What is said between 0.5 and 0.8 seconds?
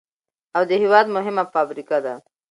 او د